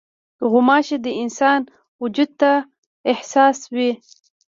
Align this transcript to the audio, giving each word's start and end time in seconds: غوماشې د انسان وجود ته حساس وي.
غوماشې 0.49 0.97
د 1.05 1.07
انسان 1.21 1.59
وجود 2.01 2.29
ته 2.39 2.51
حساس 3.17 3.59
وي. 3.75 3.91